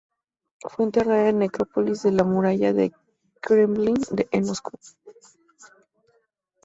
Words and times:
Fue 0.63 0.85
enterrada 0.85 1.29
en 1.29 1.33
la 1.35 1.39
Necrópolis 1.45 2.01
de 2.01 2.11
la 2.11 2.23
Muralla 2.23 2.73
del 2.73 2.91
Kremlin 3.39 3.97
en 4.31 4.45
Moscú. 4.47 4.71